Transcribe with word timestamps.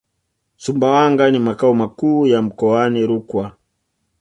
Sumbawanga 0.57 1.31
ni 1.31 1.39
makao 1.39 1.73
makuu 1.73 2.27
ya 2.27 2.41
mkoani 2.41 3.05
Rukwa 3.05 3.53